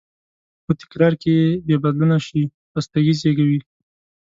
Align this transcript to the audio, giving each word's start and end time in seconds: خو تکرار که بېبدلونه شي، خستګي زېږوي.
خو 0.63 0.71
تکرار 0.81 1.13
که 1.23 1.33
بېبدلونه 1.65 2.17
شي، 2.27 2.41
خستګي 2.71 3.13
زېږوي. 3.21 3.59